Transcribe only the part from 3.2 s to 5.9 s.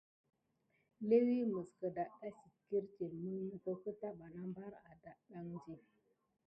mulmuko keta bana bar adaɗɗaŋ di.